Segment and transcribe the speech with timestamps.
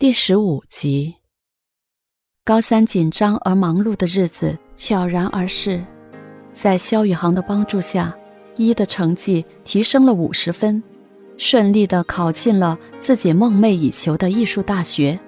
[0.00, 1.16] 第十五集。
[2.44, 5.84] 高三紧张而忙碌的日子悄然而逝，
[6.52, 8.16] 在萧宇航的帮助下，
[8.54, 10.80] 一的成绩提升了五十分，
[11.36, 15.18] 顺利的考进了自己梦寐以求的艺术大学。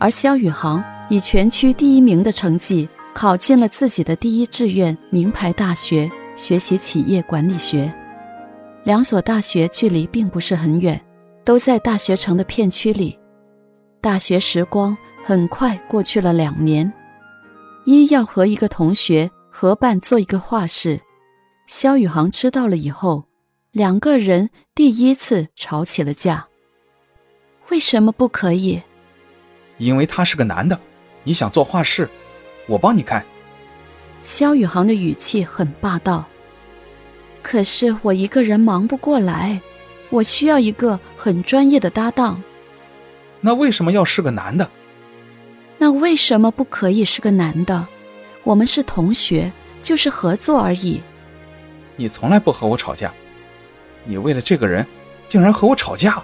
[0.00, 7.94] 而萧宇航以全区第一名的成绩考进了自己的第一志愿名牌大学，学习企业管理学。
[8.82, 11.00] 两所大学距离并不是很远，
[11.44, 13.16] 都在大学城的片区里。
[14.02, 16.90] 大学时光很快过去了两年，
[17.84, 20.98] 一要和一个同学合办做一个画室，
[21.66, 23.24] 肖宇航知道了以后，
[23.72, 26.46] 两个人第一次吵起了架。
[27.68, 28.80] 为什么不可以？
[29.76, 30.80] 因为他是个男的，
[31.22, 32.08] 你想做画室，
[32.66, 33.22] 我帮你开。
[34.22, 36.24] 肖宇航的语气很霸道。
[37.42, 39.60] 可是我一个人忙不过来，
[40.08, 42.42] 我需要一个很专业的搭档。
[43.40, 44.70] 那为什么要是个男的？
[45.78, 47.86] 那为什么不可以是个男的？
[48.44, 49.50] 我们是同学，
[49.82, 51.00] 就是合作而已。
[51.96, 53.12] 你从来不和我吵架，
[54.04, 54.86] 你为了这个人，
[55.28, 56.22] 竟然和我吵架。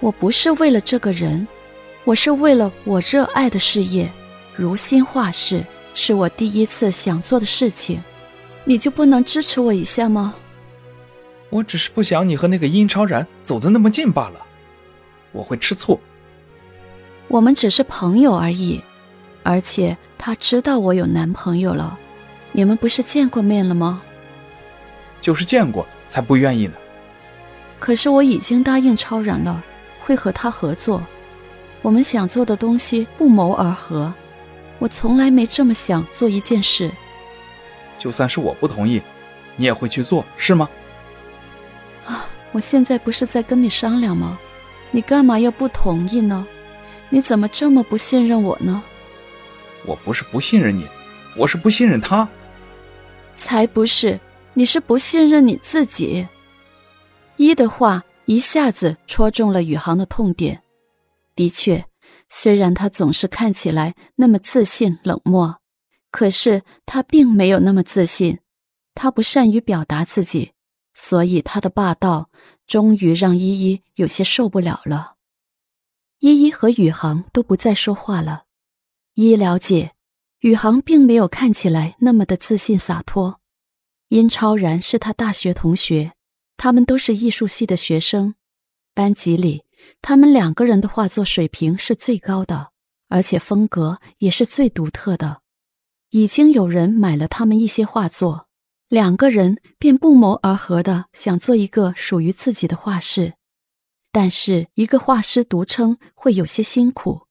[0.00, 1.46] 我不是为了这个人，
[2.04, 4.10] 我是为了我热爱的事业。
[4.54, 5.64] 如新画室
[5.94, 8.02] 是我第一次想做的事情，
[8.64, 10.34] 你就不能支持我一下吗？
[11.50, 14.43] 我只是不想你和那个殷超然走得那么近罢了。
[15.34, 16.00] 我会吃醋。
[17.28, 18.80] 我们只是朋友而已，
[19.42, 21.98] 而且他知道我有男朋友了。
[22.52, 24.00] 你们不是见过面了吗？
[25.20, 26.74] 就是见过，才不愿意呢。
[27.80, 29.62] 可是我已经答应超然了，
[30.04, 31.02] 会和他合作。
[31.82, 34.14] 我们想做的东西不谋而合。
[34.78, 36.90] 我从来没这么想做一件事。
[37.98, 39.02] 就算是我不同意，
[39.56, 40.68] 你也会去做，是吗？
[42.06, 42.26] 啊！
[42.52, 44.38] 我现在不是在跟你商量吗？
[44.94, 46.46] 你干嘛要不同意呢？
[47.08, 48.80] 你怎么这么不信任我呢？
[49.84, 50.86] 我不是不信任你，
[51.36, 52.28] 我是不信任他。
[53.34, 54.20] 才不是，
[54.52, 56.24] 你是不信任你自己。
[57.38, 60.62] 一的话一下子戳中了宇航的痛点。
[61.34, 61.84] 的确，
[62.28, 65.56] 虽然他总是看起来那么自信冷漠，
[66.12, 68.38] 可是他并没有那么自信。
[68.94, 70.52] 他不善于表达自己。
[70.94, 72.30] 所以他的霸道
[72.66, 75.16] 终于让依依有些受不了了。
[76.20, 78.44] 依依和宇航都不再说话了。
[79.14, 79.92] 依依了解，
[80.40, 83.40] 宇航并没有看起来那么的自信洒脱。
[84.08, 86.12] 殷超然是他大学同学，
[86.56, 88.36] 他们都是艺术系的学生。
[88.94, 89.64] 班级里，
[90.00, 92.70] 他们两个人的画作水平是最高的，
[93.08, 95.42] 而且风格也是最独特的。
[96.10, 98.43] 已经有人买了他们一些画作。
[98.88, 103.34] 两个人便不谋而合的想做一个属于自己的画室，
[104.12, 107.22] 但是一个画师独撑会有些辛苦，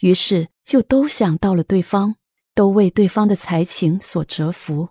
[0.00, 2.16] 于是就都想到了对方，
[2.54, 4.90] 都为对方的才情所折服。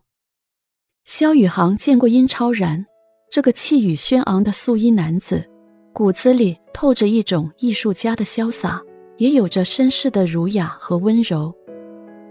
[1.04, 2.86] 萧宇航见过殷超然
[3.30, 5.48] 这个气宇轩昂的素衣男子，
[5.94, 8.82] 骨子里透着一种艺术家的潇洒，
[9.18, 11.54] 也有着绅士的儒雅和温柔，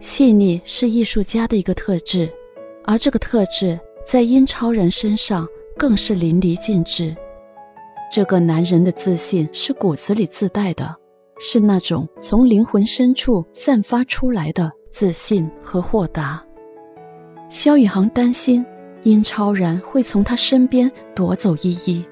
[0.01, 2.33] 细腻是艺术家的一个特质。
[2.87, 7.15] 而这个特质在殷超然身上更是淋漓尽致。
[8.11, 10.95] 这个男人的自信是骨子里自带的，
[11.41, 16.43] 是那种从灵魂深处散发出来的自信和豁达。
[17.51, 18.65] 萧宇航担心
[19.03, 22.05] 殷超然会从他身边夺走依依，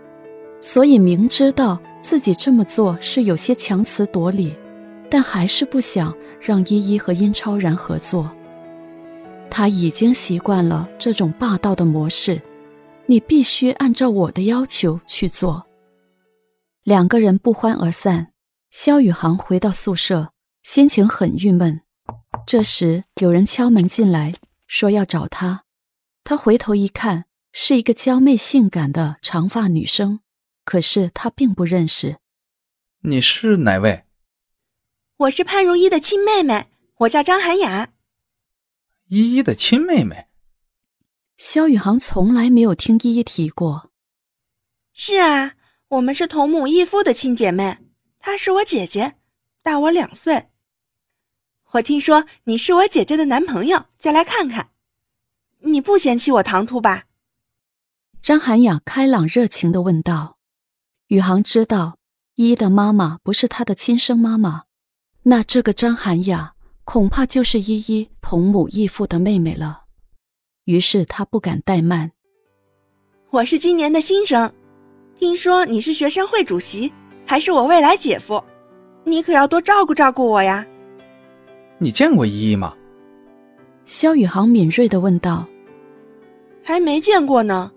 [0.60, 4.52] 所以明知道自己这么做是有些强词夺理，
[5.08, 8.28] 但还是不想让依依和殷超然合作。
[9.56, 12.42] 他已经习惯了这种霸道的模式，
[13.06, 15.64] 你必须按照我的要求去做。
[16.82, 18.32] 两个人不欢而散，
[18.72, 20.32] 肖宇航回到宿舍，
[20.64, 21.82] 心情很郁闷。
[22.44, 24.34] 这时有人敲门进来，
[24.66, 25.62] 说要找他。
[26.24, 30.18] 他回头一看，是一个娇媚性感的长发女生，
[30.64, 32.16] 可是他并不认识。
[33.02, 34.02] 你是哪位？
[35.18, 36.66] 我是潘如意的亲妹妹，
[36.98, 37.90] 我叫张涵雅。
[39.14, 40.26] 依依的亲妹妹，
[41.36, 43.92] 萧宇航从来没有听依依提过。
[44.92, 45.54] 是啊，
[45.86, 47.78] 我们是同母异父的亲姐妹。
[48.18, 49.14] 她是我姐姐，
[49.62, 50.48] 大我两岁。
[51.74, 54.70] 我听说你是我姐姐的男朋友，就来看看。
[55.60, 57.04] 你不嫌弃我唐突吧？
[58.20, 60.38] 张涵雅开朗热情的问道。
[61.06, 61.98] 宇航知道
[62.34, 64.64] 依依的妈妈不是他的亲生妈妈，
[65.22, 66.50] 那这个张涵雅。
[66.86, 69.82] 恐怕就是依依同母异父的妹妹了，
[70.64, 72.10] 于是他不敢怠慢。
[73.28, 74.50] 我是今年的新生，
[75.14, 76.90] 听说你是学生会主席，
[77.26, 78.42] 还是我未来姐夫。
[79.04, 80.66] 你可要多照顾照顾我呀。
[81.76, 82.74] 你见过依依吗？
[83.84, 85.46] 肖宇航敏锐的问道。
[86.62, 87.70] 还没见过呢，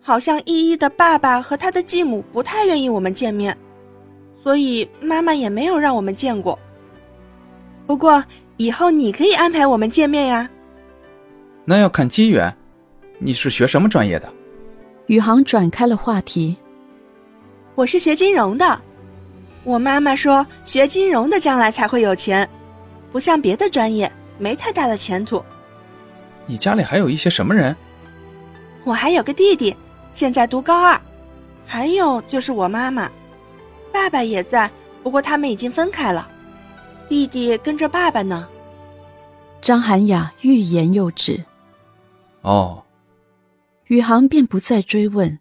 [0.00, 3.56] 好像依依的爸爸和他的继母不太愿意我们见面，
[4.42, 6.58] 所以妈妈也没有让我们见过。
[7.86, 8.24] 不过
[8.56, 10.48] 以后你可以安排我们见面呀。
[11.64, 12.54] 那要看机缘。
[13.18, 14.32] 你是学什么专业的？
[15.06, 16.56] 宇航转开了话题。
[17.74, 18.80] 我是学金融的。
[19.62, 22.48] 我妈妈说，学金融的将来才会有钱，
[23.10, 25.42] 不像别的专业没太大的前途。
[26.44, 27.74] 你家里还有一些什么人？
[28.82, 29.74] 我还有个弟弟，
[30.12, 31.00] 现在读高二。
[31.64, 33.10] 还有就是我妈妈，
[33.90, 34.70] 爸爸也在，
[35.02, 36.28] 不过他们已经分开了。
[37.08, 38.48] 弟弟跟着爸爸呢。
[39.60, 41.44] 张涵雅欲言又止。
[42.42, 42.82] 哦。
[43.88, 45.38] 宇航便不再追问，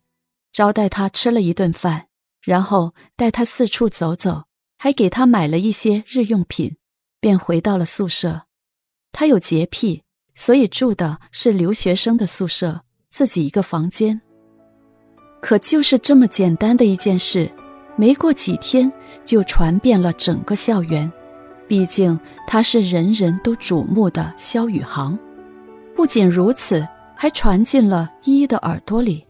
[0.51, 2.07] 招待他吃了一顿饭，
[2.41, 4.43] 然后带他四处走走，
[4.77, 6.75] 还给他买了一些日用品，
[7.21, 8.43] 便回到了宿舍。
[9.13, 10.03] 他有洁癖，
[10.35, 14.19] 所以住的是留学生的宿舍，自己一个房间。
[15.41, 17.49] 可就是这么简单的一件事，
[17.95, 18.91] 没过几天
[19.23, 21.11] 就传遍了整个校园。
[21.67, 25.17] 毕竟他是人人都瞩目的萧宇航。
[25.95, 26.85] 不仅如此。
[27.23, 29.25] 还传进了依依的耳朵里。